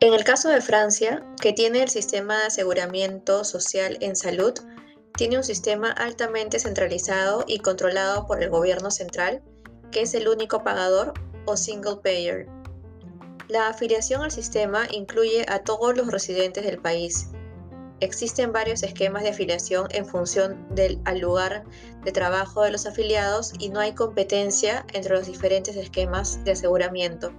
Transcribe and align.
En 0.00 0.12
el 0.12 0.24
caso 0.24 0.50
de 0.50 0.60
Francia, 0.60 1.24
que 1.40 1.54
tiene 1.54 1.82
el 1.82 1.88
sistema 1.88 2.38
de 2.38 2.46
aseguramiento 2.46 3.44
social 3.44 3.96
en 4.02 4.14
salud, 4.14 4.52
tiene 5.16 5.38
un 5.38 5.44
sistema 5.44 5.90
altamente 5.90 6.58
centralizado 6.58 7.44
y 7.46 7.60
controlado 7.60 8.26
por 8.26 8.42
el 8.42 8.50
gobierno 8.50 8.90
central, 8.90 9.42
que 9.90 10.02
es 10.02 10.12
el 10.12 10.28
único 10.28 10.62
pagador 10.62 11.14
o 11.46 11.56
single 11.56 11.96
payer. 12.02 12.46
La 13.48 13.68
afiliación 13.68 14.20
al 14.20 14.30
sistema 14.30 14.86
incluye 14.90 15.46
a 15.48 15.60
todos 15.60 15.96
los 15.96 16.08
residentes 16.08 16.66
del 16.66 16.78
país. 16.78 17.28
Existen 18.00 18.52
varios 18.52 18.82
esquemas 18.82 19.22
de 19.22 19.30
afiliación 19.30 19.88
en 19.92 20.04
función 20.04 20.66
del 20.74 21.00
lugar 21.18 21.64
de 22.04 22.12
trabajo 22.12 22.62
de 22.64 22.72
los 22.72 22.84
afiliados 22.84 23.54
y 23.58 23.70
no 23.70 23.80
hay 23.80 23.94
competencia 23.94 24.84
entre 24.92 25.14
los 25.14 25.26
diferentes 25.26 25.74
esquemas 25.74 26.44
de 26.44 26.50
aseguramiento. 26.52 27.32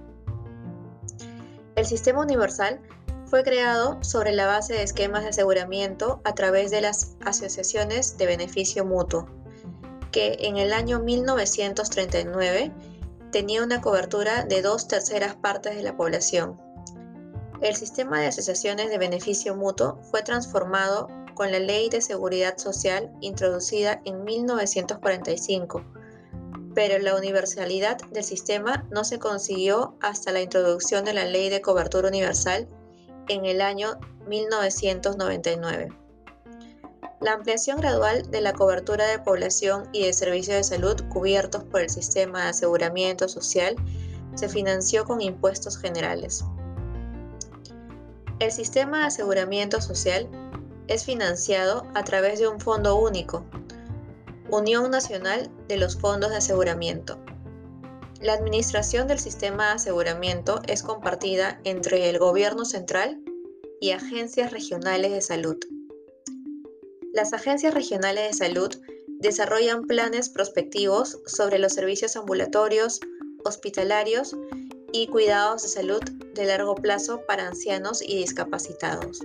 El 1.78 1.86
sistema 1.86 2.22
universal 2.22 2.80
fue 3.26 3.44
creado 3.44 4.02
sobre 4.02 4.32
la 4.32 4.48
base 4.48 4.74
de 4.74 4.82
esquemas 4.82 5.22
de 5.22 5.28
aseguramiento 5.28 6.20
a 6.24 6.34
través 6.34 6.72
de 6.72 6.80
las 6.80 7.14
asociaciones 7.24 8.18
de 8.18 8.26
beneficio 8.26 8.84
mutuo, 8.84 9.28
que 10.10 10.38
en 10.40 10.56
el 10.56 10.72
año 10.72 10.98
1939 10.98 12.72
tenía 13.30 13.62
una 13.62 13.80
cobertura 13.80 14.42
de 14.42 14.60
dos 14.60 14.88
terceras 14.88 15.36
partes 15.36 15.76
de 15.76 15.84
la 15.84 15.96
población. 15.96 16.60
El 17.60 17.76
sistema 17.76 18.20
de 18.20 18.26
asociaciones 18.26 18.90
de 18.90 18.98
beneficio 18.98 19.54
mutuo 19.54 20.00
fue 20.10 20.22
transformado 20.22 21.06
con 21.36 21.52
la 21.52 21.60
Ley 21.60 21.90
de 21.90 22.00
Seguridad 22.00 22.58
Social 22.58 23.12
introducida 23.20 24.02
en 24.04 24.24
1945 24.24 25.84
pero 26.78 26.96
la 27.00 27.16
universalidad 27.16 27.96
del 28.12 28.22
sistema 28.22 28.86
no 28.92 29.02
se 29.02 29.18
consiguió 29.18 29.96
hasta 30.00 30.30
la 30.30 30.42
introducción 30.42 31.04
de 31.04 31.12
la 31.12 31.24
Ley 31.24 31.48
de 31.48 31.60
Cobertura 31.60 32.06
Universal 32.06 32.68
en 33.26 33.46
el 33.46 33.60
año 33.62 33.98
1999. 34.28 35.88
La 37.20 37.32
ampliación 37.32 37.80
gradual 37.80 38.30
de 38.30 38.40
la 38.42 38.52
cobertura 38.52 39.08
de 39.08 39.18
población 39.18 39.88
y 39.92 40.06
de 40.06 40.12
servicios 40.12 40.56
de 40.56 40.62
salud 40.62 40.94
cubiertos 41.08 41.64
por 41.64 41.80
el 41.80 41.90
sistema 41.90 42.44
de 42.44 42.50
aseguramiento 42.50 43.28
social 43.28 43.74
se 44.36 44.48
financió 44.48 45.04
con 45.04 45.20
impuestos 45.20 45.76
generales. 45.78 46.44
El 48.38 48.52
sistema 48.52 49.00
de 49.00 49.06
aseguramiento 49.06 49.80
social 49.80 50.28
es 50.86 51.04
financiado 51.04 51.88
a 51.96 52.04
través 52.04 52.38
de 52.38 52.46
un 52.46 52.60
fondo 52.60 52.94
único, 52.94 53.44
Unión 54.50 54.90
Nacional 54.90 55.50
de 55.68 55.76
los 55.76 55.98
Fondos 55.98 56.30
de 56.30 56.38
Aseguramiento. 56.38 57.18
La 58.22 58.32
administración 58.32 59.06
del 59.06 59.18
sistema 59.18 59.68
de 59.68 59.74
aseguramiento 59.74 60.60
es 60.66 60.82
compartida 60.82 61.60
entre 61.64 62.08
el 62.08 62.18
Gobierno 62.18 62.64
central 62.64 63.22
y 63.78 63.90
agencias 63.90 64.50
regionales 64.50 65.12
de 65.12 65.20
salud. 65.20 65.58
Las 67.12 67.34
agencias 67.34 67.74
regionales 67.74 68.30
de 68.30 68.46
salud 68.46 68.70
desarrollan 69.20 69.86
planes 69.86 70.30
prospectivos 70.30 71.18
sobre 71.26 71.58
los 71.58 71.74
servicios 71.74 72.16
ambulatorios, 72.16 73.00
hospitalarios 73.44 74.34
y 74.92 75.08
cuidados 75.08 75.62
de 75.62 75.68
salud 75.68 76.02
de 76.34 76.44
largo 76.46 76.74
plazo 76.74 77.20
para 77.26 77.46
ancianos 77.46 78.00
y 78.00 78.16
discapacitados. 78.16 79.20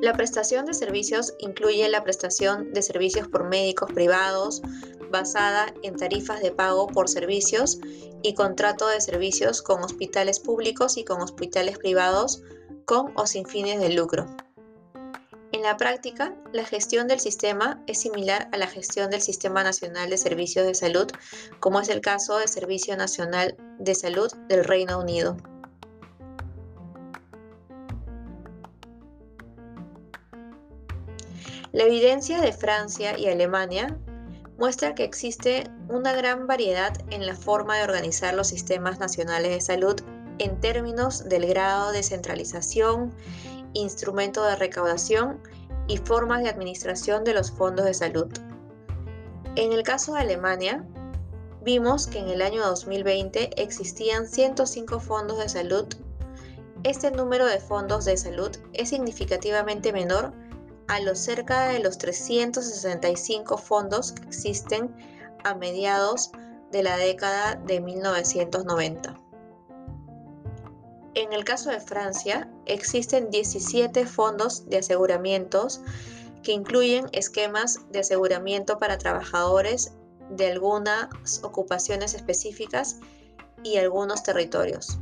La 0.00 0.14
prestación 0.14 0.64
de 0.64 0.72
servicios 0.72 1.34
incluye 1.38 1.86
la 1.90 2.02
prestación 2.02 2.72
de 2.72 2.80
servicios 2.80 3.28
por 3.28 3.44
médicos 3.44 3.92
privados 3.92 4.62
basada 5.10 5.74
en 5.82 5.96
tarifas 5.96 6.40
de 6.40 6.52
pago 6.52 6.86
por 6.86 7.08
servicios 7.08 7.78
y 8.22 8.34
contrato 8.34 8.88
de 8.88 9.00
servicios 9.00 9.60
con 9.60 9.82
hospitales 9.82 10.40
públicos 10.40 10.96
y 10.96 11.04
con 11.04 11.20
hospitales 11.20 11.78
privados 11.78 12.42
con 12.86 13.12
o 13.14 13.26
sin 13.26 13.44
fines 13.44 13.78
de 13.78 13.90
lucro. 13.90 14.26
En 15.52 15.62
la 15.62 15.76
práctica, 15.76 16.34
la 16.52 16.64
gestión 16.64 17.06
del 17.06 17.20
sistema 17.20 17.82
es 17.86 17.98
similar 17.98 18.48
a 18.52 18.56
la 18.56 18.68
gestión 18.68 19.10
del 19.10 19.20
Sistema 19.20 19.64
Nacional 19.64 20.08
de 20.08 20.16
Servicios 20.16 20.64
de 20.64 20.74
Salud, 20.74 21.08
como 21.58 21.80
es 21.80 21.88
el 21.88 22.00
caso 22.00 22.38
del 22.38 22.48
Servicio 22.48 22.96
Nacional 22.96 23.56
de 23.78 23.94
Salud 23.94 24.32
del 24.48 24.64
Reino 24.64 24.98
Unido. 24.98 25.36
La 31.72 31.84
evidencia 31.84 32.40
de 32.40 32.52
Francia 32.52 33.16
y 33.16 33.28
Alemania 33.28 33.96
muestra 34.58 34.94
que 34.96 35.04
existe 35.04 35.70
una 35.88 36.12
gran 36.14 36.48
variedad 36.48 36.92
en 37.10 37.24
la 37.26 37.36
forma 37.36 37.76
de 37.76 37.84
organizar 37.84 38.34
los 38.34 38.48
sistemas 38.48 38.98
nacionales 38.98 39.52
de 39.52 39.60
salud 39.60 40.00
en 40.38 40.58
términos 40.60 41.28
del 41.28 41.46
grado 41.46 41.92
de 41.92 42.02
centralización, 42.02 43.14
instrumento 43.72 44.42
de 44.44 44.56
recaudación 44.56 45.40
y 45.86 45.98
formas 45.98 46.42
de 46.42 46.48
administración 46.48 47.22
de 47.22 47.34
los 47.34 47.52
fondos 47.52 47.84
de 47.84 47.94
salud. 47.94 48.26
En 49.54 49.72
el 49.72 49.84
caso 49.84 50.14
de 50.14 50.20
Alemania, 50.20 50.84
vimos 51.62 52.08
que 52.08 52.18
en 52.18 52.30
el 52.30 52.42
año 52.42 52.66
2020 52.66 53.62
existían 53.62 54.26
105 54.26 54.98
fondos 54.98 55.38
de 55.38 55.48
salud. 55.48 55.86
Este 56.82 57.12
número 57.12 57.46
de 57.46 57.60
fondos 57.60 58.06
de 58.06 58.16
salud 58.16 58.50
es 58.72 58.88
significativamente 58.88 59.92
menor 59.92 60.32
a 60.90 60.98
los 60.98 61.20
cerca 61.20 61.68
de 61.68 61.78
los 61.78 61.98
365 61.98 63.56
fondos 63.58 64.10
que 64.10 64.24
existen 64.24 64.92
a 65.44 65.54
mediados 65.54 66.32
de 66.72 66.82
la 66.82 66.96
década 66.96 67.54
de 67.54 67.80
1990. 67.80 69.14
En 71.14 71.32
el 71.32 71.44
caso 71.44 71.70
de 71.70 71.78
Francia, 71.78 72.50
existen 72.66 73.30
17 73.30 74.04
fondos 74.04 74.68
de 74.68 74.78
aseguramientos 74.78 75.80
que 76.42 76.50
incluyen 76.50 77.06
esquemas 77.12 77.78
de 77.92 78.00
aseguramiento 78.00 78.80
para 78.80 78.98
trabajadores 78.98 79.92
de 80.30 80.50
algunas 80.50 81.08
ocupaciones 81.44 82.14
específicas 82.14 82.96
y 83.62 83.76
algunos 83.76 84.24
territorios. 84.24 84.98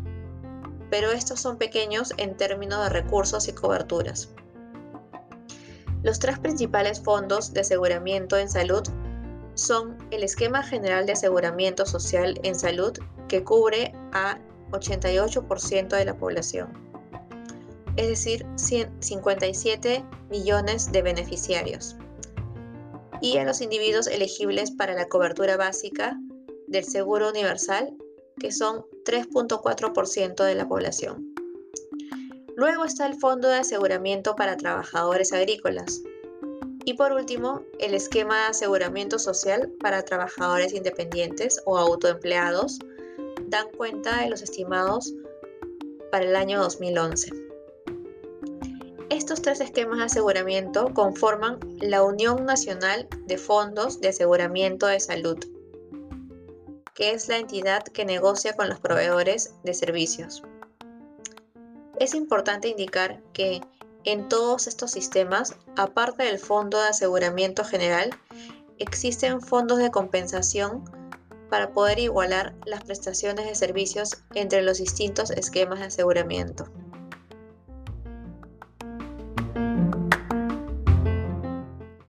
Pero 0.91 1.12
estos 1.12 1.41
son 1.41 1.56
pequeños 1.56 2.12
en 2.19 2.37
términos 2.37 2.84
de 2.84 2.91
recursos 2.91 3.49
y 3.49 3.53
coberturas. 3.53 4.28
Los 6.03 6.19
tres 6.19 6.38
principales 6.38 7.00
fondos 7.00 7.53
de 7.53 7.60
aseguramiento 7.60 8.36
en 8.36 8.48
salud 8.48 8.82
son 9.54 9.98
el 10.12 10.22
Esquema 10.22 10.62
General 10.62 11.04
de 11.06 11.12
Aseguramiento 11.12 11.84
Social 11.84 12.38
en 12.44 12.54
Salud, 12.54 12.92
que 13.26 13.42
cubre 13.42 13.92
a 14.12 14.38
88% 14.70 15.88
de 15.88 16.04
la 16.04 16.16
población, 16.16 16.72
es 17.97 18.08
decir, 18.08 18.47
57 18.56 20.04
millones 20.31 20.92
de 20.92 21.03
beneficiarios, 21.03 21.97
y 23.20 23.38
a 23.38 23.44
los 23.44 23.60
individuos 23.60 24.06
elegibles 24.06 24.70
para 24.70 24.94
la 24.94 25.08
cobertura 25.08 25.56
básica 25.56 26.16
del 26.69 26.84
Seguro 26.84 27.31
Universal, 27.31 27.97
que 28.38 28.53
son 28.53 28.84
3.4% 29.04 30.44
de 30.44 30.54
la 30.54 30.69
población. 30.69 31.28
Luego 32.58 32.84
está 32.84 33.06
el 33.06 33.14
Fondo 33.14 33.46
de 33.46 33.58
Aseguramiento 33.58 34.34
para 34.34 34.56
Trabajadores 34.56 35.32
Agrícolas. 35.32 36.02
Y 36.84 36.94
por 36.94 37.12
último, 37.12 37.62
el 37.78 37.94
esquema 37.94 38.34
de 38.34 38.46
aseguramiento 38.48 39.20
social 39.20 39.72
para 39.78 40.04
trabajadores 40.04 40.72
independientes 40.72 41.62
o 41.66 41.78
autoempleados 41.78 42.80
dan 43.46 43.69
cuenta 43.76 44.22
de 44.22 44.30
los 44.30 44.42
estimados 44.42 45.14
para 46.10 46.24
el 46.24 46.34
año 46.34 46.58
2011. 46.58 47.30
Estos 49.08 49.40
tres 49.40 49.60
esquemas 49.60 49.98
de 49.98 50.04
aseguramiento 50.06 50.92
conforman 50.92 51.60
la 51.78 52.02
Unión 52.02 52.44
Nacional 52.44 53.06
de 53.26 53.38
Fondos 53.38 54.00
de 54.00 54.08
Aseguramiento 54.08 54.88
de 54.88 54.99
Salud, 54.99 55.38
que 56.96 57.12
es 57.12 57.28
la 57.28 57.38
entidad 57.38 57.84
que 57.84 58.04
negocia 58.04 58.56
con 58.56 58.69
los 58.69 58.81
proveedores 58.81 59.54
de 59.62 59.75
servicios. 59.75 60.43
Es 62.00 62.15
importante 62.15 62.69
indicar 62.69 63.21
que 63.33 63.61
en 64.05 64.29
todos 64.29 64.69
estos 64.69 64.93
sistemas, 64.93 65.56
aparte 65.77 66.23
del 66.23 66.39
Fondo 66.39 66.81
de 66.81 66.89
Aseguramiento 66.89 67.65
General, 67.65 68.11
existen 68.79 69.41
fondos 69.41 69.79
de 69.79 69.91
compensación 69.91 70.85
para 71.50 71.73
poder 71.73 71.99
igualar 71.99 72.55
las 72.65 72.85
prestaciones 72.85 73.47
de 73.47 73.55
servicios 73.55 74.23
entre 74.35 74.62
los 74.62 74.79
distintos 74.79 75.31
esquemas 75.31 75.81
de 75.81 75.87
aseguramiento. 75.87 76.67